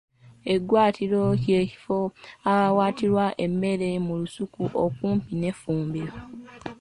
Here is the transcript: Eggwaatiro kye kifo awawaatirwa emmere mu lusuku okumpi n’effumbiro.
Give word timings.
Eggwaatiro 0.53 1.21
kye 1.43 1.59
kifo 1.69 1.99
awawaatirwa 2.49 3.25
emmere 3.45 3.89
mu 4.05 4.13
lusuku 4.19 4.63
okumpi 4.85 5.31
n’effumbiro. 5.37 6.15